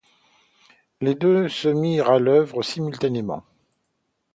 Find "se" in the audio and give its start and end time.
1.47-1.67